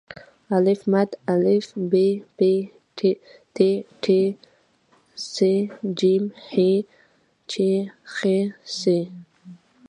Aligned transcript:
آا 0.53 0.57
ب 1.91 1.93
پ 2.37 2.39
ت 2.97 2.99
ټ 3.55 3.57
ث 5.33 5.33
ج 5.99 6.01
ح 6.47 6.49
چ 7.51 7.53
خ 8.13 8.17
څ 8.79 8.79